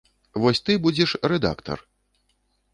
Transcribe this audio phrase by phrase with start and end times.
[0.45, 1.79] Вось ты будзеш рэдактар.